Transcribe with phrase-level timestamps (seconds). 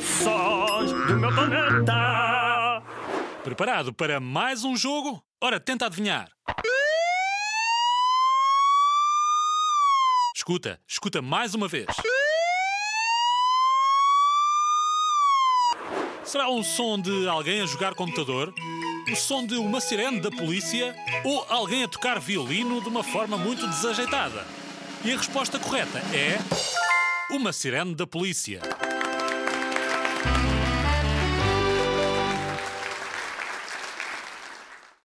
[0.00, 2.82] Sós do meu planeta.
[3.44, 5.22] Preparado para mais um jogo?
[5.42, 6.30] Ora, tenta adivinhar.
[10.34, 11.86] Escuta, escuta mais uma vez.
[16.24, 18.54] Será um som de alguém a jogar computador?
[19.12, 20.96] O som de uma sirene da polícia?
[21.24, 24.46] Ou alguém a tocar violino de uma forma muito desajeitada?
[25.04, 26.89] E a resposta correta é.
[27.32, 28.60] Uma sirene da polícia.